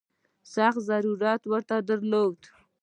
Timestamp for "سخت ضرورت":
0.53-1.41